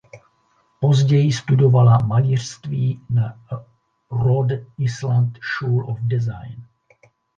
[0.79, 3.39] Později studovala malířství na
[4.11, 6.65] Rhode Island School of Design.